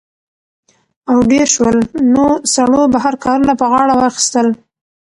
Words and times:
او 1.11 1.17
ډېر 1.31 1.47
شول؛ 1.55 1.77
نو 2.13 2.25
سړو 2.53 2.81
بهر 2.93 3.13
کارونه 3.23 3.53
په 3.61 3.65
غاړه 3.71 3.93
واخىستل 3.97 4.47